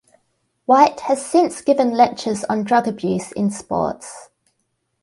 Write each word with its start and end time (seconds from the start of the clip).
White 0.65 1.01
has 1.01 1.23
since 1.23 1.61
given 1.61 1.91
lectures 1.91 2.43
on 2.45 2.63
drug 2.63 2.87
abuse 2.87 3.31
in 3.33 3.51
sports. 3.51 4.31